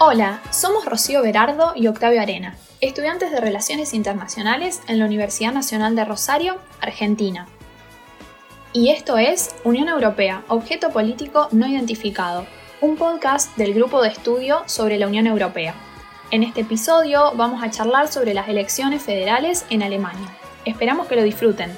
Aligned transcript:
Hola, 0.00 0.40
somos 0.52 0.84
Rocío 0.84 1.22
Berardo 1.22 1.72
y 1.74 1.88
Octavio 1.88 2.20
Arena, 2.20 2.54
estudiantes 2.80 3.32
de 3.32 3.40
Relaciones 3.40 3.94
Internacionales 3.94 4.80
en 4.86 5.00
la 5.00 5.06
Universidad 5.06 5.52
Nacional 5.52 5.96
de 5.96 6.04
Rosario, 6.04 6.58
Argentina. 6.80 7.48
Y 8.72 8.90
esto 8.90 9.18
es 9.18 9.56
Unión 9.64 9.88
Europea, 9.88 10.44
Objeto 10.46 10.90
Político 10.90 11.48
No 11.50 11.66
Identificado, 11.66 12.46
un 12.80 12.96
podcast 12.96 13.56
del 13.56 13.74
Grupo 13.74 14.00
de 14.00 14.10
Estudio 14.10 14.62
sobre 14.66 14.98
la 14.98 15.08
Unión 15.08 15.26
Europea. 15.26 15.74
En 16.30 16.44
este 16.44 16.60
episodio 16.60 17.32
vamos 17.34 17.60
a 17.64 17.70
charlar 17.70 18.06
sobre 18.06 18.34
las 18.34 18.48
elecciones 18.48 19.02
federales 19.02 19.66
en 19.68 19.82
Alemania. 19.82 20.28
Esperamos 20.64 21.08
que 21.08 21.16
lo 21.16 21.24
disfruten. 21.24 21.76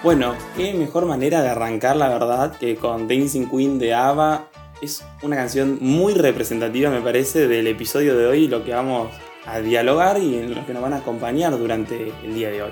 Bueno, 0.00 0.36
qué 0.56 0.74
mejor 0.74 1.06
manera 1.06 1.42
de 1.42 1.48
arrancar 1.48 1.96
la 1.96 2.08
verdad 2.08 2.56
que 2.56 2.76
con 2.76 3.08
Dancing 3.08 3.50
Queen 3.50 3.80
de 3.80 3.94
ABBA. 3.94 4.48
Es 4.80 5.04
una 5.22 5.34
canción 5.34 5.78
muy 5.80 6.14
representativa 6.14 6.88
me 6.88 7.00
parece 7.00 7.48
del 7.48 7.66
episodio 7.66 8.16
de 8.16 8.26
hoy, 8.26 8.46
lo 8.46 8.62
que 8.62 8.72
vamos 8.72 9.08
a 9.44 9.58
dialogar 9.58 10.22
y 10.22 10.36
en 10.36 10.54
lo 10.54 10.64
que 10.64 10.72
nos 10.72 10.82
van 10.82 10.92
a 10.92 10.98
acompañar 10.98 11.58
durante 11.58 12.12
el 12.22 12.32
día 12.32 12.48
de 12.50 12.62
hoy. 12.62 12.70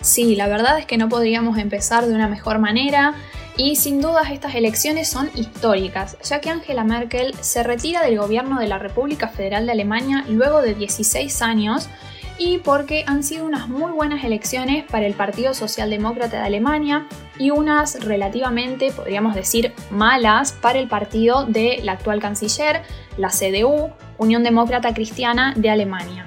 Sí, 0.00 0.34
la 0.34 0.48
verdad 0.48 0.78
es 0.78 0.86
que 0.86 0.96
no 0.96 1.10
podríamos 1.10 1.58
empezar 1.58 2.06
de 2.06 2.14
una 2.14 2.26
mejor 2.26 2.58
manera 2.58 3.14
y 3.58 3.76
sin 3.76 4.00
dudas 4.00 4.30
estas 4.30 4.54
elecciones 4.54 5.10
son 5.10 5.30
históricas, 5.34 6.16
ya 6.22 6.40
que 6.40 6.48
Angela 6.48 6.84
Merkel 6.84 7.34
se 7.40 7.62
retira 7.62 8.02
del 8.02 8.16
gobierno 8.16 8.60
de 8.60 8.68
la 8.68 8.78
República 8.78 9.28
Federal 9.28 9.66
de 9.66 9.72
Alemania 9.72 10.24
luego 10.26 10.62
de 10.62 10.74
16 10.74 11.42
años 11.42 11.90
y 12.38 12.58
porque 12.58 13.04
han 13.06 13.22
sido 13.22 13.44
unas 13.44 13.68
muy 13.68 13.92
buenas 13.92 14.24
elecciones 14.24 14.84
para 14.90 15.06
el 15.06 15.14
Partido 15.14 15.54
Socialdemócrata 15.54 16.38
de 16.38 16.42
Alemania 16.42 17.06
y 17.38 17.50
unas 17.50 18.04
relativamente, 18.04 18.90
podríamos 18.90 19.34
decir, 19.34 19.72
malas 19.90 20.52
para 20.52 20.78
el 20.78 20.88
partido 20.88 21.44
de 21.46 21.80
la 21.82 21.92
actual 21.92 22.20
canciller, 22.20 22.82
la 23.16 23.28
CDU, 23.28 23.90
Unión 24.18 24.42
Demócrata 24.42 24.92
Cristiana 24.94 25.54
de 25.56 25.70
Alemania. 25.70 26.26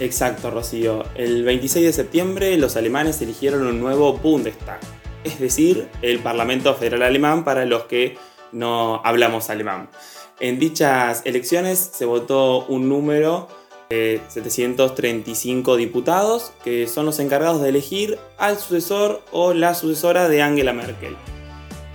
Exacto, 0.00 0.50
Rocío. 0.50 1.04
El 1.14 1.44
26 1.44 1.86
de 1.86 1.92
septiembre 1.92 2.56
los 2.56 2.76
alemanes 2.76 3.20
eligieron 3.22 3.66
un 3.66 3.80
nuevo 3.80 4.14
Bundestag, 4.14 4.80
es 5.22 5.38
decir, 5.38 5.88
el 6.02 6.18
Parlamento 6.18 6.74
Federal 6.74 7.02
Alemán 7.02 7.44
para 7.44 7.64
los 7.64 7.84
que 7.84 8.16
no 8.52 9.00
hablamos 9.04 9.50
alemán. 9.50 9.88
En 10.40 10.58
dichas 10.58 11.22
elecciones 11.24 11.78
se 11.78 12.04
votó 12.06 12.66
un 12.66 12.88
número 12.88 13.48
735 14.28 15.76
diputados, 15.76 16.52
que 16.62 16.86
son 16.86 17.06
los 17.06 17.18
encargados 17.18 17.60
de 17.62 17.68
elegir 17.68 18.18
al 18.38 18.58
sucesor 18.58 19.22
o 19.32 19.54
la 19.54 19.74
sucesora 19.74 20.28
de 20.28 20.42
Angela 20.42 20.72
Merkel. 20.72 21.16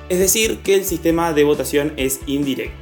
Es 0.09 0.19
decir, 0.19 0.59
que 0.61 0.75
el 0.75 0.85
sistema 0.85 1.33
de 1.33 1.43
votación 1.43 1.93
es 1.97 2.19
indirecto. 2.25 2.77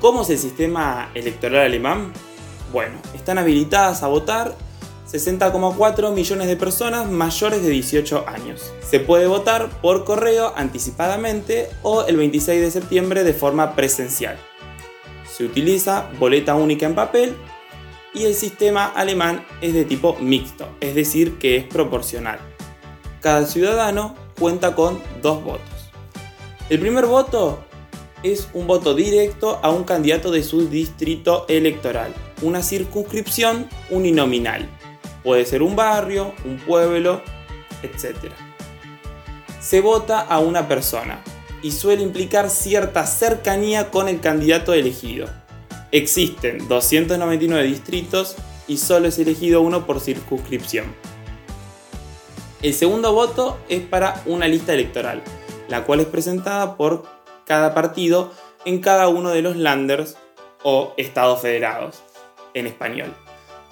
¿Cómo 0.00 0.22
es 0.22 0.30
el 0.30 0.38
sistema 0.38 1.10
electoral 1.14 1.62
alemán? 1.62 2.12
Bueno, 2.72 2.94
están 3.14 3.38
habilitadas 3.38 4.02
a 4.02 4.08
votar 4.08 4.54
60,4 5.10 6.12
millones 6.12 6.48
de 6.48 6.56
personas 6.56 7.08
mayores 7.10 7.62
de 7.62 7.70
18 7.70 8.24
años. 8.28 8.72
Se 8.82 9.00
puede 9.00 9.26
votar 9.26 9.68
por 9.80 10.04
correo 10.04 10.52
anticipadamente 10.56 11.68
o 11.82 12.04
el 12.04 12.16
26 12.16 12.60
de 12.60 12.70
septiembre 12.70 13.24
de 13.24 13.32
forma 13.32 13.74
presencial. 13.74 14.36
Se 15.32 15.44
utiliza 15.44 16.10
boleta 16.18 16.54
única 16.54 16.86
en 16.86 16.94
papel 16.94 17.36
y 18.16 18.24
el 18.24 18.34
sistema 18.34 18.86
alemán 18.86 19.44
es 19.60 19.74
de 19.74 19.84
tipo 19.84 20.16
mixto, 20.18 20.66
es 20.80 20.94
decir, 20.94 21.38
que 21.38 21.56
es 21.56 21.64
proporcional. 21.64 22.38
Cada 23.20 23.46
ciudadano 23.46 24.14
cuenta 24.38 24.74
con 24.74 25.02
dos 25.20 25.44
votos. 25.44 25.68
El 26.70 26.80
primer 26.80 27.04
voto 27.04 27.62
es 28.22 28.48
un 28.54 28.66
voto 28.66 28.94
directo 28.94 29.60
a 29.62 29.70
un 29.70 29.84
candidato 29.84 30.30
de 30.30 30.42
su 30.42 30.68
distrito 30.68 31.44
electoral, 31.48 32.14
una 32.40 32.62
circunscripción 32.62 33.68
uninominal. 33.90 34.66
Puede 35.22 35.44
ser 35.44 35.62
un 35.62 35.76
barrio, 35.76 36.32
un 36.46 36.56
pueblo, 36.58 37.20
etc. 37.82 38.16
Se 39.60 39.82
vota 39.82 40.20
a 40.20 40.38
una 40.38 40.66
persona 40.68 41.22
y 41.62 41.72
suele 41.72 42.02
implicar 42.02 42.48
cierta 42.48 43.06
cercanía 43.06 43.90
con 43.90 44.08
el 44.08 44.20
candidato 44.20 44.72
elegido. 44.72 45.28
Existen 45.92 46.66
299 46.68 47.64
distritos 47.64 48.36
y 48.66 48.78
solo 48.78 49.08
es 49.08 49.18
elegido 49.18 49.60
uno 49.60 49.86
por 49.86 50.00
circunscripción. 50.00 50.86
El 52.62 52.74
segundo 52.74 53.12
voto 53.12 53.58
es 53.68 53.82
para 53.82 54.22
una 54.26 54.48
lista 54.48 54.72
electoral, 54.72 55.22
la 55.68 55.84
cual 55.84 56.00
es 56.00 56.06
presentada 56.06 56.76
por 56.76 57.04
cada 57.44 57.74
partido 57.74 58.32
en 58.64 58.80
cada 58.80 59.08
uno 59.08 59.30
de 59.30 59.42
los 59.42 59.56
landers 59.56 60.16
o 60.64 60.92
estados 60.96 61.40
federados, 61.42 62.02
en 62.54 62.66
español. 62.66 63.14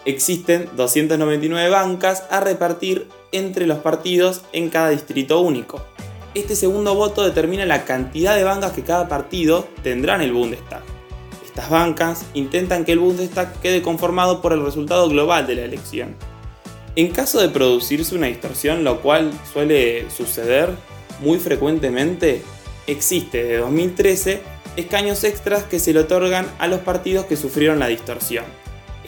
Existen 0.04 0.68
299 0.76 1.70
bancas 1.70 2.24
a 2.30 2.40
repartir 2.40 3.08
entre 3.32 3.66
los 3.66 3.78
partidos 3.78 4.42
en 4.52 4.70
cada 4.70 4.90
distrito 4.90 5.40
único. 5.40 5.82
Este 6.34 6.54
segundo 6.54 6.94
voto 6.94 7.24
determina 7.24 7.64
la 7.64 7.84
cantidad 7.84 8.36
de 8.36 8.44
bancas 8.44 8.72
que 8.72 8.82
cada 8.82 9.08
partido 9.08 9.66
tendrá 9.82 10.16
en 10.16 10.20
el 10.20 10.32
Bundestag. 10.32 10.93
Estas 11.54 11.70
bancas 11.70 12.26
intentan 12.34 12.84
que 12.84 12.90
el 12.90 12.98
Bundestag 12.98 13.60
quede 13.60 13.80
conformado 13.80 14.42
por 14.42 14.52
el 14.52 14.64
resultado 14.64 15.08
global 15.08 15.46
de 15.46 15.54
la 15.54 15.62
elección. 15.62 16.16
En 16.96 17.12
caso 17.12 17.40
de 17.40 17.48
producirse 17.48 18.16
una 18.16 18.26
distorsión, 18.26 18.82
lo 18.82 19.00
cual 19.00 19.30
suele 19.52 20.10
suceder 20.10 20.70
muy 21.20 21.38
frecuentemente, 21.38 22.42
existe 22.88 23.44
de 23.44 23.58
2013 23.58 24.42
escaños 24.74 25.22
extras 25.22 25.62
que 25.62 25.78
se 25.78 25.92
le 25.92 26.00
otorgan 26.00 26.48
a 26.58 26.66
los 26.66 26.80
partidos 26.80 27.26
que 27.26 27.36
sufrieron 27.36 27.78
la 27.78 27.86
distorsión. 27.86 28.46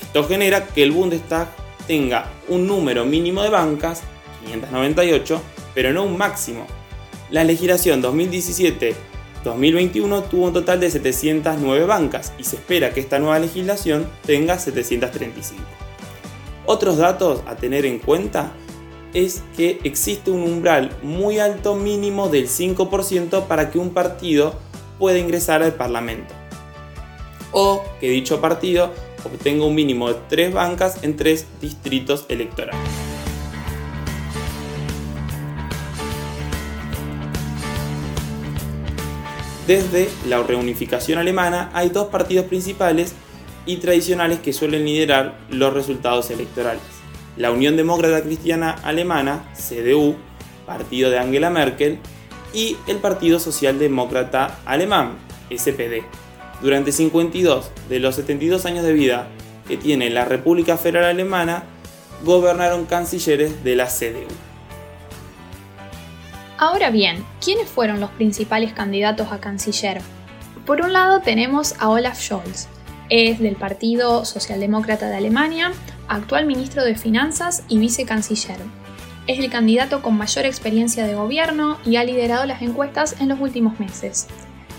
Esto 0.00 0.22
genera 0.28 0.68
que 0.68 0.84
el 0.84 0.92
Bundestag 0.92 1.48
tenga 1.88 2.30
un 2.46 2.68
número 2.68 3.04
mínimo 3.04 3.42
de 3.42 3.50
bancas, 3.50 4.02
598, 4.44 5.42
pero 5.74 5.92
no 5.92 6.04
un 6.04 6.16
máximo. 6.16 6.64
La 7.32 7.42
legislación 7.42 8.00
2017 8.00 8.94
2021 9.46 10.24
tuvo 10.24 10.46
un 10.46 10.52
total 10.52 10.80
de 10.80 10.90
709 10.90 11.84
bancas 11.84 12.32
y 12.36 12.44
se 12.44 12.56
espera 12.56 12.92
que 12.92 13.00
esta 13.00 13.18
nueva 13.18 13.38
legislación 13.38 14.06
tenga 14.24 14.58
735. 14.58 15.62
Otros 16.66 16.96
datos 16.96 17.42
a 17.46 17.54
tener 17.54 17.86
en 17.86 18.00
cuenta 18.00 18.52
es 19.14 19.42
que 19.56 19.78
existe 19.84 20.30
un 20.32 20.42
umbral 20.42 20.90
muy 21.02 21.38
alto 21.38 21.76
mínimo 21.76 22.28
del 22.28 22.48
5% 22.48 23.46
para 23.46 23.70
que 23.70 23.78
un 23.78 23.90
partido 23.90 24.54
pueda 24.98 25.18
ingresar 25.18 25.62
al 25.62 25.74
Parlamento. 25.74 26.34
O 27.52 27.82
que 28.00 28.10
dicho 28.10 28.40
partido 28.40 28.90
obtenga 29.24 29.64
un 29.64 29.74
mínimo 29.74 30.08
de 30.08 30.18
3 30.28 30.52
bancas 30.52 31.02
en 31.02 31.16
3 31.16 31.46
distritos 31.60 32.26
electorales. 32.28 32.95
Desde 39.66 40.08
la 40.28 40.42
reunificación 40.44 41.18
alemana 41.18 41.70
hay 41.74 41.88
dos 41.88 42.06
partidos 42.06 42.46
principales 42.46 43.14
y 43.66 43.78
tradicionales 43.78 44.38
que 44.38 44.52
suelen 44.52 44.84
liderar 44.84 45.38
los 45.50 45.74
resultados 45.74 46.30
electorales. 46.30 46.82
La 47.36 47.50
Unión 47.50 47.76
Demócrata 47.76 48.22
Cristiana 48.22 48.70
Alemana, 48.84 49.50
CDU, 49.54 50.14
partido 50.66 51.10
de 51.10 51.18
Angela 51.18 51.50
Merkel, 51.50 51.98
y 52.54 52.76
el 52.86 52.98
Partido 52.98 53.40
Socialdemócrata 53.40 54.60
Alemán, 54.64 55.16
SPD. 55.50 56.04
Durante 56.62 56.92
52 56.92 57.70
de 57.88 57.98
los 57.98 58.14
72 58.14 58.64
años 58.66 58.84
de 58.84 58.92
vida 58.92 59.28
que 59.66 59.76
tiene 59.76 60.10
la 60.10 60.24
República 60.24 60.76
Federal 60.76 61.06
Alemana, 61.06 61.64
gobernaron 62.24 62.86
cancilleres 62.86 63.64
de 63.64 63.74
la 63.74 63.86
CDU. 63.86 64.45
Ahora 66.58 66.88
bien, 66.88 67.22
¿quiénes 67.44 67.68
fueron 67.68 68.00
los 68.00 68.10
principales 68.12 68.72
candidatos 68.72 69.30
a 69.30 69.40
canciller? 69.40 70.00
Por 70.64 70.80
un 70.80 70.94
lado 70.94 71.20
tenemos 71.20 71.74
a 71.78 71.90
Olaf 71.90 72.18
Scholz, 72.18 72.68
es 73.10 73.38
del 73.38 73.56
Partido 73.56 74.24
Socialdemócrata 74.24 75.10
de 75.10 75.16
Alemania, 75.16 75.72
actual 76.08 76.46
ministro 76.46 76.82
de 76.82 76.94
Finanzas 76.94 77.62
y 77.68 77.78
vicecanciller. 77.78 78.56
Es 79.26 79.38
el 79.38 79.50
candidato 79.50 80.00
con 80.00 80.16
mayor 80.16 80.46
experiencia 80.46 81.06
de 81.06 81.14
gobierno 81.14 81.76
y 81.84 81.96
ha 81.96 82.04
liderado 82.04 82.46
las 82.46 82.62
encuestas 82.62 83.20
en 83.20 83.28
los 83.28 83.38
últimos 83.38 83.78
meses. 83.78 84.26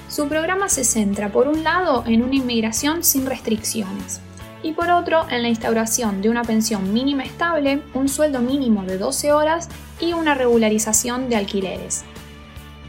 Su 0.10 0.28
programa 0.28 0.70
se 0.70 0.84
centra, 0.84 1.32
por 1.32 1.48
un 1.48 1.64
lado, 1.64 2.04
en 2.08 2.24
una 2.24 2.36
inmigración 2.36 3.04
sin 3.04 3.28
restricciones 3.28 4.22
y 4.64 4.74
por 4.74 4.90
otro 4.92 5.26
en 5.30 5.42
la 5.42 5.50
instauración 5.50 6.22
de 6.22 6.30
una 6.30 6.44
pensión 6.44 6.94
mínima 6.94 7.24
estable, 7.24 7.82
un 7.94 8.10
sueldo 8.10 8.40
mínimo 8.40 8.84
de 8.84 8.98
12 8.98 9.32
horas 9.34 9.70
y 10.00 10.14
una 10.14 10.34
regularización 10.34 11.30
de 11.30 11.36
alquileres. 11.36 12.04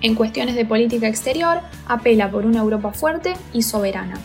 En 0.01 0.15
cuestiones 0.15 0.55
de 0.55 0.65
política 0.65 1.09
exterior, 1.09 1.61
apela 1.87 2.31
por 2.31 2.47
una 2.47 2.61
Europa 2.61 2.93
fuerte 2.93 3.35
y 3.53 3.63
soberana. 3.63 4.19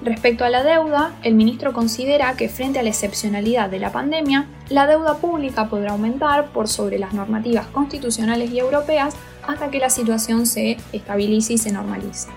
Respecto 0.00 0.44
a 0.44 0.50
la 0.50 0.62
deuda, 0.62 1.12
el 1.24 1.34
ministro 1.34 1.72
considera 1.72 2.34
que 2.34 2.48
frente 2.48 2.78
a 2.78 2.84
la 2.84 2.90
excepcionalidad 2.90 3.68
de 3.68 3.80
la 3.80 3.90
pandemia, 3.90 4.46
la 4.68 4.86
deuda 4.86 5.16
pública 5.16 5.68
podrá 5.68 5.90
aumentar 5.90 6.50
por 6.52 6.68
sobre 6.68 7.00
las 7.00 7.14
normativas 7.14 7.66
constitucionales 7.66 8.52
y 8.52 8.60
europeas 8.60 9.16
hasta 9.44 9.70
que 9.70 9.80
la 9.80 9.90
situación 9.90 10.46
se 10.46 10.76
estabilice 10.92 11.54
y 11.54 11.58
se 11.58 11.72
normalice. 11.72 12.28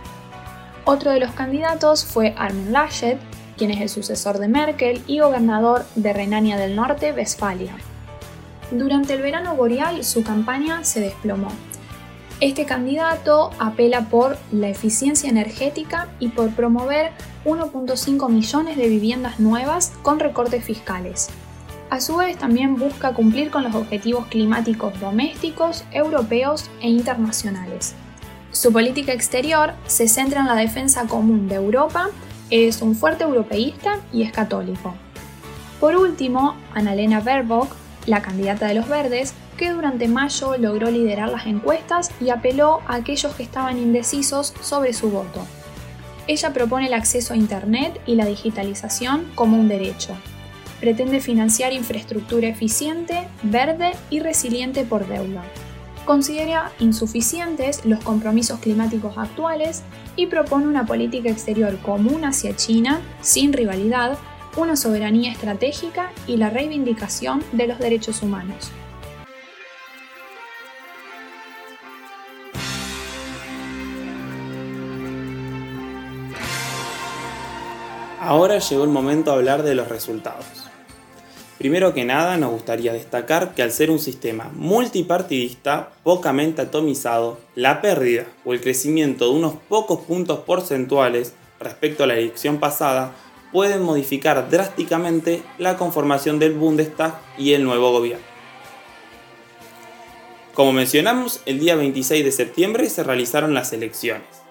Otro 0.86 1.12
de 1.12 1.20
los 1.20 1.32
candidatos 1.34 2.04
fue 2.04 2.34
Armin 2.36 2.72
Laschet, 2.72 3.20
quien 3.62 3.70
es 3.70 3.82
el 3.82 3.90
sucesor 3.90 4.40
de 4.40 4.48
Merkel 4.48 5.04
y 5.06 5.20
gobernador 5.20 5.86
de 5.94 6.14
Renania 6.14 6.58
del 6.58 6.76
Norte-Westfalia. 6.76 7.76
Durante 8.72 9.14
el 9.14 9.22
verano 9.22 9.56
boreal 9.56 10.04
su 10.04 10.24
campaña 10.24 10.84
se 10.84 11.00
desplomó. 11.00 11.50
Este 12.40 12.66
candidato 12.66 13.52
apela 13.60 14.10
por 14.10 14.40
la 14.52 14.70
eficiencia 14.70 15.30
energética 15.30 16.08
y 16.20 16.30
por 16.30 16.50
promover 16.56 17.12
1.5 17.46 18.32
millones 18.32 18.78
de 18.78 18.90
viviendas 18.90 19.40
nuevas 19.40 19.94
con 20.02 20.20
recortes 20.20 20.66
fiscales. 20.66 21.30
A 21.92 22.02
su 22.02 22.16
vez 22.16 22.38
también 22.38 22.78
busca 22.78 23.14
cumplir 23.14 23.52
con 23.52 23.62
los 23.62 23.76
objetivos 23.76 24.26
climáticos 24.26 25.00
domésticos, 25.00 25.84
europeos 25.92 26.72
e 26.82 26.90
internacionales. 26.90 27.94
Su 28.50 28.74
política 28.74 29.14
exterior 29.14 29.74
se 29.86 30.08
centra 30.08 30.42
en 30.42 30.48
la 30.48 30.56
defensa 30.56 31.06
común 31.06 31.48
de 31.48 31.56
Europa, 31.56 32.10
es 32.52 32.82
un 32.82 32.96
fuerte 32.96 33.24
europeísta 33.24 34.00
y 34.14 34.24
es 34.24 34.32
católico. 34.32 34.94
Por 35.80 35.96
último, 35.96 36.56
Annalena 36.76 37.22
Baerbock, 37.22 37.74
la 38.06 38.22
candidata 38.22 38.68
de 38.68 38.76
los 38.76 38.88
verdes, 38.88 39.34
que 39.58 39.72
durante 39.72 40.08
mayo 40.08 40.58
logró 40.58 40.92
liderar 40.92 41.30
las 41.30 41.48
encuestas 41.48 42.12
y 42.20 42.30
apeló 42.30 42.82
a 42.88 42.96
aquellos 42.96 43.34
que 43.36 43.44
estaban 43.44 43.78
indecisos 43.78 44.54
sobre 44.62 44.94
su 44.94 45.10
voto. 45.10 45.46
Ella 46.28 46.54
propone 46.54 46.88
el 46.88 46.94
acceso 46.94 47.34
a 47.34 47.38
Internet 47.38 48.00
y 48.06 48.16
la 48.16 48.26
digitalización 48.26 49.32
como 49.34 49.58
un 49.58 49.68
derecho. 49.68 50.16
Pretende 50.80 51.20
financiar 51.20 51.74
infraestructura 51.74 52.48
eficiente, 52.48 53.28
verde 53.44 53.92
y 54.10 54.20
resiliente 54.20 54.84
por 54.84 55.08
deuda 55.08 55.44
considera 56.06 56.72
insuficientes 56.80 57.86
los 57.86 58.04
compromisos 58.04 58.60
climáticos 58.60 59.18
actuales 59.18 59.84
y 60.16 60.28
propone 60.28 60.68
una 60.68 60.86
política 60.86 61.30
exterior 61.30 61.78
común 61.80 62.26
hacia 62.26 62.56
China, 62.56 63.02
sin 63.22 63.54
rivalidad, 63.54 64.18
una 64.58 64.76
soberanía 64.76 65.32
estratégica 65.32 66.12
y 66.28 66.38
la 66.38 66.50
reivindicación 66.50 67.44
de 67.54 67.68
los 67.68 67.80
derechos 67.80 68.22
humanos. 68.22 68.72
Ahora 78.20 78.60
llegó 78.60 78.84
el 78.84 78.92
momento 78.92 79.32
de 79.32 79.38
hablar 79.38 79.64
de 79.64 79.74
los 79.74 79.88
resultados. 79.88 80.61
Primero 81.62 81.94
que 81.94 82.06
nada, 82.06 82.38
nos 82.38 82.50
gustaría 82.50 82.92
destacar 82.92 83.54
que 83.54 83.62
al 83.62 83.72
ser 83.72 83.92
un 83.92 84.00
sistema 84.00 84.50
multipartidista 84.56 85.92
pocamente 86.04 86.64
atomizado, 86.64 87.38
la 87.54 87.84
pérdida 87.84 88.26
o 88.44 88.54
el 88.54 88.62
crecimiento 88.62 89.26
de 89.26 89.36
unos 89.38 89.54
pocos 89.70 90.00
puntos 90.00 90.40
porcentuales 90.40 91.36
respecto 91.60 92.04
a 92.04 92.08
la 92.08 92.16
elección 92.16 92.60
pasada 92.60 93.14
pueden 93.52 93.84
modificar 93.84 94.50
drásticamente 94.50 95.44
la 95.60 95.78
conformación 95.78 96.40
del 96.40 96.54
Bundestag 96.54 97.22
y 97.38 97.54
el 97.54 97.64
nuevo 97.64 97.92
gobierno. 97.92 98.26
Como 100.56 100.74
mencionamos, 100.74 101.42
el 101.46 101.60
día 101.60 101.76
26 101.76 102.26
de 102.26 102.32
septiembre 102.32 102.90
se 102.90 103.04
realizaron 103.04 103.54
las 103.54 103.72
elecciones 103.72 104.42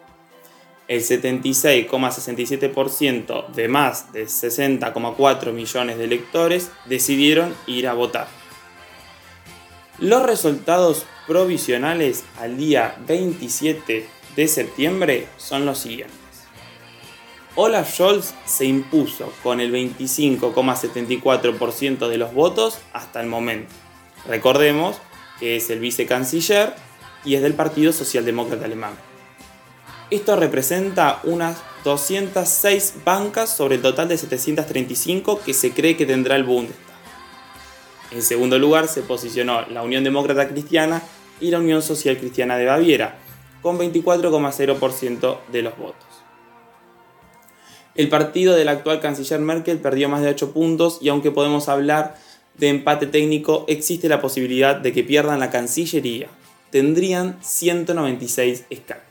el 0.90 1.00
76,67% 1.02 3.46
de 3.52 3.68
más 3.68 4.12
de 4.12 4.26
60,4 4.26 5.52
millones 5.52 5.98
de 5.98 6.04
electores 6.04 6.72
decidieron 6.86 7.54
ir 7.68 7.86
a 7.86 7.94
votar. 7.94 8.26
Los 10.00 10.24
resultados 10.24 11.06
provisionales 11.28 12.24
al 12.40 12.56
día 12.56 12.96
27 13.06 14.04
de 14.34 14.48
septiembre 14.48 15.28
son 15.36 15.64
los 15.64 15.78
siguientes. 15.78 16.18
Olaf 17.54 17.94
Scholz 17.94 18.34
se 18.44 18.64
impuso 18.64 19.32
con 19.44 19.60
el 19.60 19.72
25,74% 19.72 22.08
de 22.08 22.18
los 22.18 22.34
votos 22.34 22.80
hasta 22.92 23.20
el 23.20 23.28
momento. 23.28 23.72
Recordemos 24.26 24.96
que 25.38 25.54
es 25.54 25.70
el 25.70 25.78
vicecanciller 25.78 26.74
y 27.24 27.36
es 27.36 27.42
del 27.42 27.54
Partido 27.54 27.92
Socialdemócrata 27.92 28.64
Alemán. 28.64 29.09
Esto 30.10 30.34
representa 30.34 31.20
unas 31.22 31.58
206 31.84 32.94
bancas 33.04 33.54
sobre 33.54 33.76
el 33.76 33.82
total 33.82 34.08
de 34.08 34.18
735 34.18 35.40
que 35.44 35.54
se 35.54 35.70
cree 35.70 35.96
que 35.96 36.04
tendrá 36.04 36.34
el 36.34 36.42
Bundestag. 36.42 36.90
En 38.10 38.22
segundo 38.22 38.58
lugar 38.58 38.88
se 38.88 39.02
posicionó 39.02 39.62
la 39.68 39.82
Unión 39.82 40.02
Demócrata 40.02 40.48
Cristiana 40.48 41.00
y 41.40 41.52
la 41.52 41.60
Unión 41.60 41.80
Social 41.80 42.18
Cristiana 42.18 42.56
de 42.56 42.66
Baviera, 42.66 43.18
con 43.62 43.78
24,0% 43.78 45.38
de 45.52 45.62
los 45.62 45.78
votos. 45.78 46.08
El 47.94 48.08
partido 48.08 48.56
del 48.56 48.68
actual 48.68 48.98
canciller 48.98 49.38
Merkel 49.38 49.78
perdió 49.78 50.08
más 50.08 50.22
de 50.22 50.30
8 50.30 50.52
puntos 50.52 50.98
y 51.00 51.08
aunque 51.08 51.30
podemos 51.30 51.68
hablar 51.68 52.16
de 52.56 52.68
empate 52.68 53.06
técnico, 53.06 53.64
existe 53.68 54.08
la 54.08 54.20
posibilidad 54.20 54.74
de 54.74 54.92
que 54.92 55.04
pierdan 55.04 55.38
la 55.38 55.50
Cancillería. 55.50 56.28
Tendrían 56.70 57.38
196 57.42 58.64
escaños. 58.70 59.09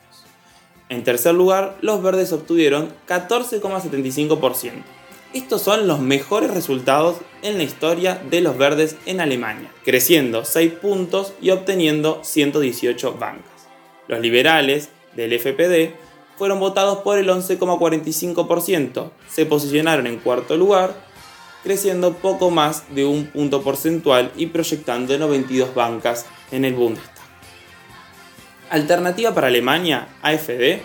En 0.90 1.04
tercer 1.04 1.36
lugar, 1.36 1.78
los 1.82 2.02
verdes 2.02 2.34
obtuvieron 2.34 2.92
14,75%. 3.08 4.84
Estos 5.32 5.62
son 5.62 5.88
los 5.88 6.00
mejores 6.00 6.50
resultados 6.50 7.18
en 7.44 7.58
la 7.58 7.64
historia 7.64 8.20
de 8.32 8.42
los 8.42 8.58
verdes 8.58 8.98
en 9.06 9.22
Alemania, 9.22 9.72
creciendo 9.86 10.44
6 10.44 10.74
puntos 10.74 11.34
y 11.40 11.52
obteniendo 11.52 12.22
118 12.24 13.14
bancas. 13.14 13.68
Los 14.08 14.20
liberales 14.22 14.90
del 15.16 15.34
FPD 15.40 15.94
fueron 16.36 16.60
votados 16.60 17.00
por 17.00 17.20
el 17.20 17.30
11,45%, 17.30 19.12
se 19.30 19.46
posicionaron 19.46 20.08
en 20.08 20.18
cuarto 20.18 20.58
lugar, 20.58 20.96
creciendo 21.64 22.14
poco 22.14 22.50
más 22.50 22.84
de 22.96 23.06
un 23.06 23.28
punto 23.28 23.62
porcentual 23.62 24.32
y 24.36 24.48
proyectando 24.48 25.16
92 25.16 25.76
bancas 25.76 26.26
en 26.50 26.66
el 26.66 26.74
Bundestag. 26.74 27.19
Alternativa 28.70 29.34
para 29.34 29.48
Alemania, 29.48 30.10
AFD, 30.22 30.80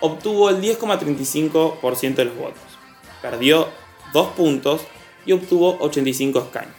obtuvo 0.00 0.50
el 0.50 0.60
10,35% 0.60 2.14
de 2.14 2.24
los 2.26 2.36
votos. 2.36 2.62
Perdió 3.20 3.68
2 4.12 4.28
puntos 4.28 4.82
y 5.26 5.32
obtuvo 5.32 5.76
85 5.80 6.38
escaños. 6.38 6.76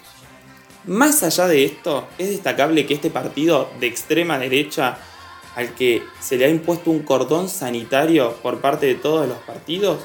Más 0.85 1.23
allá 1.23 1.47
de 1.47 1.65
esto, 1.65 2.07
es 2.17 2.29
destacable 2.29 2.85
que 2.85 2.93
este 2.93 3.09
partido 3.09 3.69
de 3.81 3.87
extrema 3.87 4.39
derecha, 4.39 4.97
al 5.55 5.75
que 5.75 6.03
se 6.21 6.37
le 6.37 6.45
ha 6.45 6.49
impuesto 6.49 6.89
un 6.89 7.03
cordón 7.03 7.49
sanitario 7.49 8.33
por 8.41 8.61
parte 8.61 8.85
de 8.85 8.95
todos 8.95 9.27
los 9.27 9.39
partidos, 9.39 9.99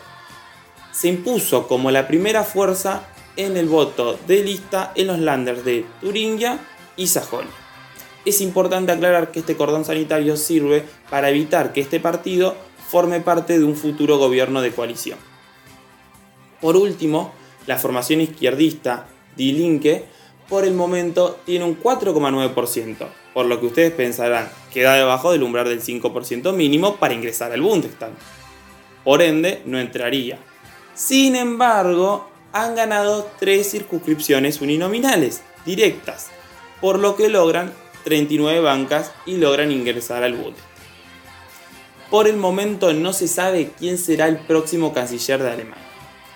se 0.90 1.08
impuso 1.08 1.68
como 1.68 1.92
la 1.92 2.08
primera 2.08 2.42
fuerza 2.42 3.06
en 3.36 3.56
el 3.56 3.68
voto 3.68 4.18
de 4.26 4.42
lista 4.42 4.92
en 4.96 5.06
los 5.06 5.18
landers 5.20 5.64
de 5.64 5.86
Turingia 6.00 6.58
y 6.96 7.06
Sajonia 7.06 7.63
es 8.24 8.40
importante 8.40 8.92
aclarar 8.92 9.30
que 9.30 9.40
este 9.40 9.56
cordón 9.56 9.84
sanitario 9.84 10.36
sirve 10.36 10.84
para 11.10 11.30
evitar 11.30 11.72
que 11.72 11.80
este 11.80 12.00
partido 12.00 12.56
forme 12.88 13.20
parte 13.20 13.58
de 13.58 13.64
un 13.64 13.76
futuro 13.76 14.18
gobierno 14.18 14.62
de 14.62 14.72
coalición. 14.72 15.18
Por 16.60 16.76
último, 16.76 17.32
la 17.66 17.78
formación 17.78 18.20
izquierdista 18.20 19.06
Die 19.36 19.52
Linke 19.52 20.04
por 20.48 20.64
el 20.64 20.74
momento 20.74 21.40
tiene 21.44 21.64
un 21.64 21.80
4,9%, 21.80 23.06
por 23.32 23.46
lo 23.46 23.60
que 23.60 23.66
ustedes 23.66 23.92
pensarán 23.92 24.48
queda 24.72 24.94
debajo 24.94 25.32
del 25.32 25.42
umbral 25.42 25.68
del 25.68 25.80
5% 25.80 26.52
mínimo 26.52 26.96
para 26.96 27.14
ingresar 27.14 27.52
al 27.52 27.62
Bundestag. 27.62 28.10
Por 29.04 29.22
ende, 29.22 29.62
no 29.66 29.78
entraría. 29.78 30.38
Sin 30.94 31.36
embargo, 31.36 32.28
han 32.52 32.74
ganado 32.74 33.30
tres 33.38 33.70
circunscripciones 33.70 34.60
uninominales 34.60 35.42
directas, 35.66 36.28
por 36.80 36.98
lo 36.98 37.16
que 37.16 37.28
logran 37.28 37.72
39 38.04 38.60
bancas 38.60 39.12
y 39.26 39.38
logran 39.38 39.72
ingresar 39.72 40.22
al 40.22 40.34
bote. 40.34 40.60
Por 42.10 42.28
el 42.28 42.36
momento 42.36 42.92
no 42.92 43.12
se 43.12 43.26
sabe 43.26 43.72
quién 43.76 43.98
será 43.98 44.28
el 44.28 44.38
próximo 44.38 44.92
canciller 44.92 45.42
de 45.42 45.50
Alemania, 45.50 45.82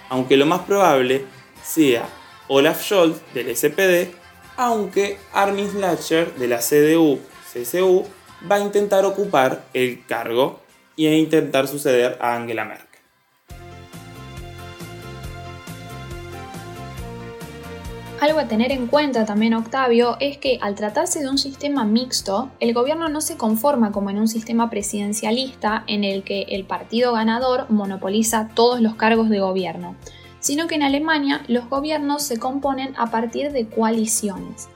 aunque 0.09 0.37
lo 0.37 0.47
más 0.47 0.63
probable 0.63 1.25
sea 1.63 2.09
Olaf 2.49 2.83
Scholz 2.83 3.21
del 3.35 3.55
SPD, 3.55 4.13
aunque 4.57 5.19
Armin 5.33 5.81
Laschet 5.81 6.35
de 6.35 6.49
la 6.49 6.59
CDU-CSU 6.59 8.07
va 8.51 8.57
a 8.57 8.61
intentar 8.61 9.05
ocupar 9.05 9.67
el 9.75 10.05
cargo 10.07 10.61
y 10.97 11.07
a 11.07 11.17
intentar 11.17 11.69
suceder 11.69 12.19
a 12.21 12.35
Angela 12.35 12.65
Merkel. 12.65 12.98
Algo 18.21 18.41
a 18.41 18.49
tener 18.49 18.73
en 18.73 18.89
cuenta 18.89 19.25
también, 19.25 19.55
Octavio, 19.55 20.17
es 20.19 20.39
que 20.39 20.59
al 20.61 20.75
tratarse 20.75 21.21
de 21.21 21.29
un 21.29 21.39
sistema 21.39 21.85
mixto, 21.85 22.51
el 22.59 22.75
gobierno 22.75 23.09
no 23.09 23.21
se 23.21 23.37
conforma 23.37 23.93
como 23.93 24.11
en 24.11 24.19
un 24.19 24.27
sistema 24.27 24.69
presidencialista 24.71 25.85
en 25.87 26.03
el 26.03 26.25
que 26.25 26.43
el 26.49 26.65
partido 26.65 27.13
ganador 27.13 27.71
monopoliza 27.71 28.49
todos 28.55 28.81
los 28.81 28.97
cargos 28.97 29.29
de 29.29 29.39
gobierno, 29.39 29.95
sino 30.41 30.67
que 30.67 30.75
en 30.75 30.83
Alemania 30.83 31.43
los 31.47 31.69
gobiernos 31.71 32.25
se 32.25 32.41
componen 32.41 32.93
a 32.97 33.07
partir 33.13 33.53
de 33.53 33.69
coaliciones. 33.69 34.69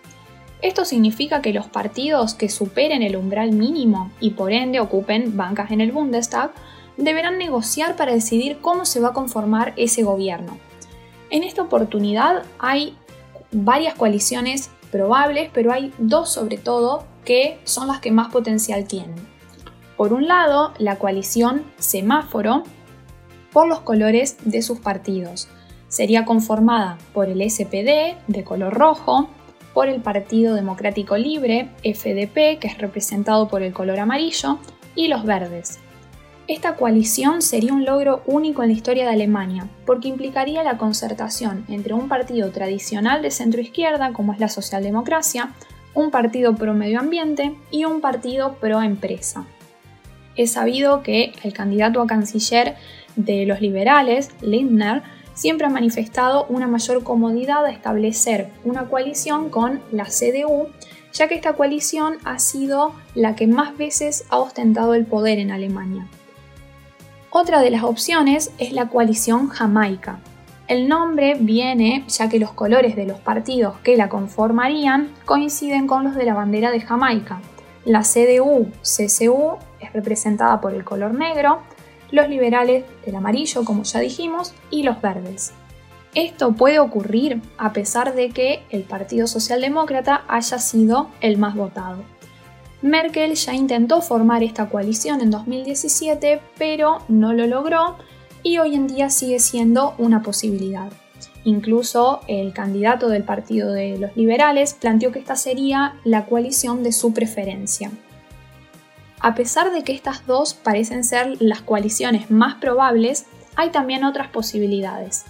Esto 0.61 0.85
significa 0.85 1.43
que 1.43 1.53
los 1.53 1.67
partidos 1.67 2.35
que 2.35 2.49
superen 2.49 3.03
el 3.03 3.17
umbral 3.17 3.51
mínimo 3.51 4.13
y 4.21 4.31
por 4.31 4.53
ende 4.53 4.79
ocupen 4.79 5.37
bancas 5.37 5.73
en 5.73 5.81
el 5.81 5.91
Bundestag 5.91 6.53
deberán 6.97 7.39
negociar 7.39 7.97
para 7.97 8.13
decidir 8.13 8.59
cómo 8.61 8.85
se 8.85 9.01
va 9.01 9.09
a 9.09 9.13
conformar 9.13 9.73
ese 9.77 10.05
gobierno. 10.05 10.59
En 11.31 11.43
esta 11.45 11.63
oportunidad 11.63 12.45
hay 12.59 12.95
varias 13.53 13.95
coaliciones 13.95 14.71
probables, 14.91 15.51
pero 15.53 15.73
hay 15.73 15.93
dos 15.99 16.33
sobre 16.33 16.57
todo 16.57 17.05
que 17.25 17.59
son 17.65 17.89
las 17.89 18.01
que 18.01 18.11
más 18.11 18.33
potencial 18.33 18.85
tienen. 18.87 19.15
Por 19.97 20.13
un 20.13 20.27
lado, 20.27 20.73
la 20.79 20.97
coalición 20.97 21.65
semáforo 21.79 22.65
por 23.53 23.69
los 23.69 23.81
colores 23.81 24.37
de 24.45 24.63
sus 24.63 24.81
partidos. 24.81 25.49
Sería 25.89 26.25
conformada 26.25 26.99
por 27.13 27.29
el 27.29 27.49
SPD 27.49 28.17
de 28.27 28.45
color 28.45 28.73
rojo, 28.73 29.29
por 29.75 29.89
el 29.89 30.01
Partido 30.01 30.55
Democrático 30.55 31.17
Libre, 31.17 31.71
FDP, 31.83 32.59
que 32.59 32.69
es 32.69 32.79
representado 32.79 33.49
por 33.49 33.63
el 33.63 33.73
color 33.73 34.01
amarillo, 34.01 34.59
y 34.95 35.09
los 35.09 35.25
verdes, 35.25 35.81
esta 36.49 36.75
coalición 36.75 37.41
sería 37.41 37.73
un 37.73 37.85
logro 37.85 38.23
único 38.27 38.63
en 38.63 38.71
la 38.71 38.75
historia 38.75 39.05
de 39.05 39.13
Alemania, 39.13 39.69
porque 39.87 40.09
implicaría 40.09 40.65
la 40.65 40.77
concertación 40.77 41.65
entre 41.69 41.95
un 41.95 42.09
partido 42.09 42.51
tradicional 42.51 43.23
de 43.23 43.31
centro-izquierda, 43.31 44.13
como 44.13 44.33
es 44.33 44.41
la 44.41 44.49
socialdemocracia, 44.49 45.53
un 45.95 46.11
partido 46.11 46.55
pro 46.55 46.75
medio 46.75 46.99
ambiente 46.99 47.55
y 47.71 47.85
un 47.85 48.01
partido 48.01 48.55
pro 48.55 48.83
empresa. 48.83 49.45
Es 50.35 50.53
sabido 50.53 51.03
que 51.03 51.33
el 51.45 51.53
candidato 51.53 52.01
a 52.01 52.07
canciller 52.07 52.75
de 53.15 53.47
los 53.47 53.61
liberales, 53.61 54.31
Lindner, 54.41 55.03
siempre 55.35 55.67
ha 55.67 55.71
manifestado 55.71 56.47
una 56.49 56.67
mayor 56.67 57.05
comodidad 57.05 57.65
a 57.65 57.71
establecer 57.71 58.49
una 58.65 58.89
coalición 58.89 59.49
con 59.49 59.81
la 59.93 60.07
CDU, 60.07 60.69
ya 61.13 61.29
que 61.29 61.35
esta 61.35 61.53
coalición 61.53 62.17
ha 62.25 62.39
sido 62.39 62.95
la 63.15 63.37
que 63.37 63.47
más 63.47 63.77
veces 63.77 64.25
ha 64.31 64.39
ostentado 64.39 64.95
el 64.95 65.05
poder 65.05 65.39
en 65.39 65.51
Alemania. 65.51 66.09
Otra 67.35 67.63
de 67.63 67.71
las 67.71 67.83
opciones 67.83 68.53
es 68.59 68.73
la 68.73 68.91
coalición 68.91 69.49
jamaica. 69.49 70.19
El 70.69 70.87
nombre 70.87 71.35
viene 71.41 72.05
ya 72.07 72.29
que 72.29 72.39
los 72.39 72.53
colores 72.53 72.95
de 72.95 73.07
los 73.07 73.19
partidos 73.21 73.79
que 73.79 73.97
la 73.97 74.11
conformarían 74.11 75.11
coinciden 75.25 75.87
con 75.87 76.05
los 76.05 76.15
de 76.15 76.27
la 76.27 76.35
bandera 76.35 76.71
de 76.71 76.83
Jamaica. 76.83 77.41
La 77.87 78.01
CDU-CSU 78.01 79.57
es 79.81 79.93
representada 79.95 80.61
por 80.61 80.75
el 80.75 80.85
color 80.85 81.15
negro, 81.15 81.63
los 82.11 82.29
liberales 82.29 82.85
el 83.07 83.17
amarillo, 83.17 83.65
como 83.65 83.85
ya 83.85 84.01
dijimos, 84.01 84.53
y 84.69 84.83
los 84.83 85.01
verdes. 85.01 85.55
Esto 86.15 86.53
puede 86.53 86.81
ocurrir 86.81 87.41
a 87.57 87.73
pesar 87.73 88.15
de 88.15 88.29
que 88.29 88.63
el 88.69 88.83
Partido 88.83 89.27
Socialdemócrata 89.27 90.25
haya 90.29 90.59
sido 90.59 91.09
el 91.23 91.39
más 91.39 91.55
votado. 91.55 92.05
Merkel 92.83 93.35
ya 93.35 93.55
intentó 93.55 94.01
formar 94.03 94.43
esta 94.43 94.69
coalición 94.69 95.21
en 95.21 95.31
2017, 95.31 96.41
pero 96.59 96.99
no 97.09 97.33
lo 97.33 97.47
logró 97.47 97.97
y 98.43 98.59
hoy 98.59 98.75
en 98.75 98.89
día 98.89 99.09
sigue 99.09 99.39
siendo 99.39 99.95
una 99.99 100.23
posibilidad. 100.23 100.93
Incluso 101.45 102.21
el 102.27 102.53
candidato 102.53 103.09
del 103.09 103.23
Partido 103.23 103.73
de 103.73 103.99
los 103.99 104.17
Liberales 104.17 104.75
planteó 104.75 105.13
que 105.13 105.21
esta 105.21 105.37
sería 105.37 105.95
la 106.03 106.27
coalición 106.27 106.83
de 106.83 106.91
su 106.91 107.15
preferencia. 107.15 107.91
A 109.21 109.37
pesar 109.37 109.73
de 109.73 109.85
que 109.85 109.93
estas 109.93 110.27
dos 110.27 110.55
parecen 110.55 111.05
ser 111.05 111.41
las 111.41 111.63
coaliciones 111.63 112.33
más 112.33 112.57
probables, 112.57 113.27
hay 113.55 113.71
también 113.71 114.03
otras 114.03 114.29
posibilidades. 114.29 115.25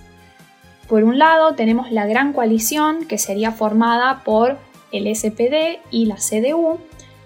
Por 0.88 1.04
un 1.04 1.18
lado 1.18 1.54
tenemos 1.54 1.92
la 1.92 2.06
gran 2.06 2.32
coalición 2.32 3.06
que 3.06 3.18
sería 3.18 3.52
formada 3.52 4.22
por 4.24 4.58
el 4.92 5.14
SPD 5.14 5.80
y 5.90 6.06
la 6.06 6.16
CDU, 6.16 6.78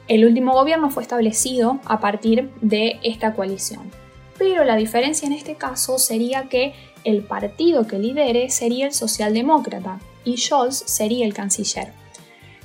el 0.08 0.24
último 0.24 0.52
gobierno 0.52 0.90
fue 0.90 1.02
establecido 1.02 1.80
a 1.84 2.00
partir 2.00 2.50
de 2.60 2.98
esta 3.02 3.34
coalición. 3.34 3.90
Pero 4.38 4.64
la 4.64 4.76
diferencia 4.76 5.26
en 5.26 5.32
este 5.32 5.54
caso 5.54 5.98
sería 5.98 6.48
que 6.48 6.74
el 7.04 7.22
partido 7.22 7.86
que 7.86 7.98
lidere 7.98 8.50
sería 8.50 8.86
el 8.86 8.92
socialdemócrata 8.92 9.98
y 10.24 10.36
Scholz 10.36 10.84
sería 10.86 11.26
el 11.26 11.34
canciller. 11.34 11.92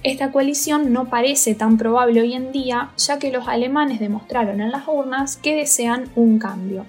Esta 0.03 0.31
coalición 0.31 0.91
no 0.91 1.09
parece 1.09 1.53
tan 1.53 1.77
probable 1.77 2.21
hoy 2.21 2.33
en 2.33 2.51
día, 2.51 2.91
ya 2.97 3.19
que 3.19 3.31
los 3.31 3.47
alemanes 3.47 3.99
demostraron 3.99 4.59
en 4.59 4.71
las 4.71 4.87
urnas 4.87 5.37
que 5.37 5.55
desean 5.55 6.09
un 6.15 6.39
cambio. 6.39 6.85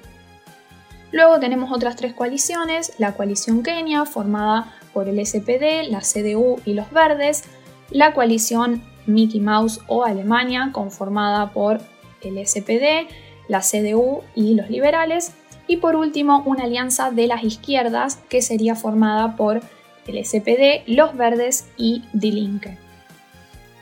Luego 1.13 1.39
tenemos 1.39 1.71
otras 1.71 1.97
tres 1.97 2.15
coaliciones, 2.15 2.95
la 2.99 3.13
coalición 3.13 3.63
Kenia, 3.63 4.07
formada 4.07 4.73
por 4.95 5.11
el 5.11 5.25
SPD, 5.25 5.91
la 5.91 6.01
CDU 6.01 6.59
y 6.65 6.73
los 6.73 6.91
verdes, 6.91 7.45
la 7.91 8.15
coalición 8.15 8.83
Mickey 9.07 9.41
Mouse 9.41 9.81
o 9.87 10.05
Alemania, 10.05 10.71
conformada 10.73 11.53
por 11.53 11.81
el 12.23 12.47
SPD, 12.47 13.09
la 13.49 13.61
CDU 13.61 14.23
y 14.35 14.55
los 14.55 14.71
liberales, 14.71 15.33
y 15.67 15.79
por 15.79 15.97
último 15.97 16.43
una 16.47 16.65
alianza 16.65 17.11
de 17.11 17.27
las 17.27 17.45
izquierdas 17.45 18.17
que 18.29 18.43
sería 18.43 18.75
formada 18.75 19.37
por 19.37 19.61
el 20.07 20.25
SPD, 20.25 20.83
los 20.87 21.17
verdes 21.17 21.67
y 21.77 22.03
Die 22.13 22.33
Linke. 22.33 22.79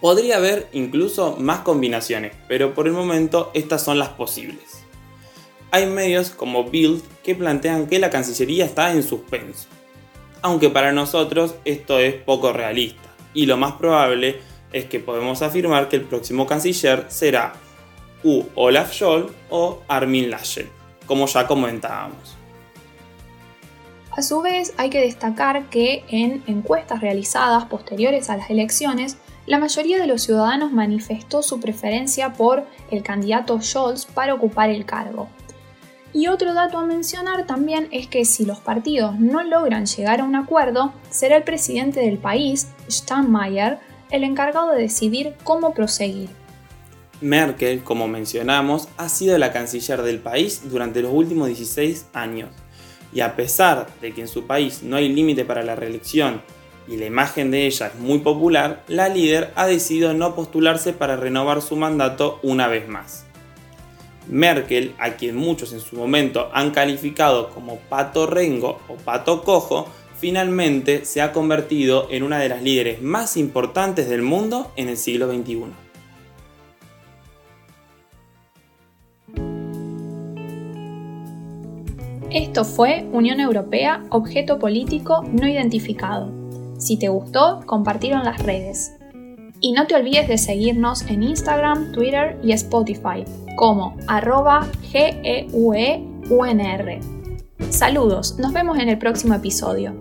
Podría 0.00 0.37
haber 0.37 0.69
incluso 0.73 1.37
más 1.39 1.61
combinaciones, 1.61 2.33
pero 2.49 2.75
por 2.75 2.87
el 2.87 2.93
momento 2.93 3.50
estas 3.55 3.83
son 3.83 3.99
las 3.99 4.09
posibles. 4.11 4.85
Hay 5.73 5.87
medios 5.87 6.31
como 6.31 6.65
Bild 6.65 7.03
que 7.23 7.35
plantean 7.35 7.87
que 7.87 7.99
la 7.99 8.11
Cancillería 8.11 8.65
está 8.65 8.93
en 8.93 9.03
suspenso, 9.03 9.69
aunque 10.43 10.71
para 10.71 10.93
nosotros 10.93 11.55
esto 11.65 11.99
es 11.99 12.15
poco 12.15 12.53
realista, 12.53 13.11
y 13.35 13.47
lo 13.47 13.57
más 13.57 13.73
probable 13.73 14.41
es 14.73 14.87
que 14.87 15.00
podemos 15.00 15.43
afirmar 15.43 15.89
que 15.89 15.97
el 15.97 16.05
próximo 16.05 16.47
canciller 16.47 17.07
será 17.09 17.55
U. 18.23 18.45
Olaf 18.55 18.93
Scholz 18.93 19.33
o 19.49 19.81
Armin 19.89 20.31
Laschet, 20.31 20.69
como 21.07 21.27
ya 21.27 21.47
comentábamos. 21.47 22.37
A 24.17 24.23
su 24.23 24.43
vez, 24.43 24.75
hay 24.77 24.91
que 24.91 25.00
destacar 25.00 25.71
que 25.71 26.05
en 26.09 26.43
encuestas 26.47 27.00
realizadas 27.00 27.65
posteriores 27.67 28.29
a 28.29 28.37
las 28.37 28.50
elecciones, 28.50 29.17
la 29.47 29.59
mayoría 29.59 29.99
de 29.99 30.07
los 30.07 30.23
ciudadanos 30.23 30.73
manifestó 30.73 31.43
su 31.43 31.61
preferencia 31.61 32.33
por 32.33 32.67
el 32.91 33.03
candidato 33.03 33.61
Scholz 33.61 34.07
para 34.07 34.35
ocupar 34.35 34.69
el 34.71 34.85
cargo. 34.85 35.29
Y 36.12 36.27
otro 36.27 36.55
dato 36.55 36.79
a 36.79 36.85
mencionar 36.85 37.47
también 37.47 37.89
es 37.93 38.09
que 38.09 38.25
si 38.25 38.45
los 38.45 38.59
partidos 38.59 39.19
no 39.21 39.43
logran 39.45 39.87
llegar 39.87 40.21
a 40.21 40.25
un 40.25 40.35
acuerdo, 40.35 40.93
será 41.09 41.37
el 41.37 41.45
presidente 41.45 42.00
del 42.00 42.19
país, 42.19 42.69
Steinmeier, 42.91 43.79
el 44.11 44.25
encargado 44.25 44.73
de 44.73 44.83
decidir 44.83 45.35
cómo 45.45 45.75
proseguir. 45.75 46.29
Merkel, 47.21 47.83
como 47.83 48.09
mencionamos, 48.09 48.88
ha 48.97 49.09
sido 49.09 49.37
la 49.38 49.52
canciller 49.52 50.02
del 50.02 50.21
país 50.21 50.62
durante 50.64 51.02
los 51.02 51.12
últimos 51.12 51.49
16 51.49 52.07
años. 52.14 52.50
Y 53.12 53.21
a 53.21 53.37
pesar 53.37 53.88
de 54.00 54.12
que 54.12 54.23
en 54.23 54.29
su 54.29 54.47
país 54.47 54.83
no 54.83 54.97
hay 54.97 55.09
límite 55.09 55.45
para 55.45 55.62
la 55.62 55.76
reelección 55.76 56.43
y 56.88 56.97
la 56.97 57.07
imagen 57.07 57.50
de 57.50 57.67
ella 57.67 57.88
es 57.88 57.95
muy 57.97 58.19
popular, 58.19 58.83
la 58.88 59.09
líder 59.09 59.52
ha 59.55 59.67
decidido 59.67 60.12
no 60.14 60.35
postularse 60.35 60.93
para 60.93 61.17
renovar 61.17 61.62
su 61.62 61.76
mandato 61.76 62.40
una 62.43 62.69
vez 62.69 62.88
más. 62.88 63.26
Merkel, 64.29 64.95
a 64.99 65.11
quien 65.12 65.37
muchos 65.37 65.73
en 65.73 65.81
su 65.81 65.97
momento 65.97 66.50
han 66.52 66.71
calificado 66.71 67.50
como 67.50 67.79
pato 67.79 68.26
rengo 68.26 68.81
o 68.88 68.95
pato 68.95 69.43
cojo, 69.43 69.88
finalmente 70.21 71.07
se 71.07 71.23
ha 71.23 71.33
convertido 71.33 72.07
en 72.11 72.23
una 72.23 72.39
de 72.39 72.50
las 72.50 72.62
líderes 72.62 73.00
más 73.00 73.39
importantes 73.39 74.09
del 74.09 74.21
mundo 74.21 74.71
en 74.77 74.91
el 74.91 74.99
siglo 74.99 75.33
XXI. 75.33 75.65
Esto 82.31 82.65
fue 82.65 83.09
Unión 83.12 83.41
Europea, 83.41 84.05
objeto 84.11 84.59
político 84.59 85.25
no 85.33 85.49
identificado. 85.49 86.31
Si 86.79 86.99
te 86.99 87.09
gustó, 87.09 87.62
compartirlo 87.67 88.19
en 88.19 88.25
las 88.25 88.43
redes. 88.43 88.93
Y 89.61 89.73
no 89.73 89.87
te 89.87 89.95
olvides 89.95 90.29
de 90.29 90.39
seguirnos 90.39 91.03
en 91.11 91.23
Instagram, 91.23 91.93
Twitter 91.93 92.39
y 92.43 92.53
Spotify 92.53 93.25
como 93.57 93.97
arroba 94.07 94.69
GEUEUNR. 94.93 95.91
Saludos, 97.69 98.38
nos 98.38 98.52
vemos 98.52 98.79
en 98.79 98.88
el 98.88 98.99
próximo 98.99 99.35
episodio. 99.35 99.95